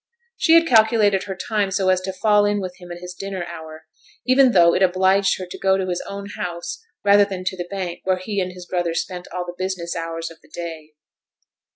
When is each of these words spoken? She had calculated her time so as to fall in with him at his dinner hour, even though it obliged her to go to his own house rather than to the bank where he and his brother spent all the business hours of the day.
She 0.35 0.55
had 0.55 0.65
calculated 0.65 1.25
her 1.25 1.35
time 1.35 1.69
so 1.69 1.89
as 1.89 2.01
to 2.01 2.11
fall 2.11 2.43
in 2.43 2.59
with 2.59 2.77
him 2.79 2.91
at 2.91 2.97
his 3.01 3.13
dinner 3.13 3.43
hour, 3.45 3.85
even 4.25 4.51
though 4.51 4.73
it 4.73 4.81
obliged 4.81 5.37
her 5.37 5.45
to 5.45 5.59
go 5.59 5.77
to 5.77 5.85
his 5.85 6.01
own 6.09 6.29
house 6.29 6.83
rather 7.05 7.23
than 7.23 7.43
to 7.43 7.55
the 7.55 7.67
bank 7.69 7.99
where 8.03 8.17
he 8.17 8.39
and 8.41 8.51
his 8.53 8.65
brother 8.65 8.95
spent 8.95 9.27
all 9.31 9.45
the 9.45 9.53
business 9.63 9.95
hours 9.95 10.31
of 10.31 10.39
the 10.41 10.49
day. 10.49 10.93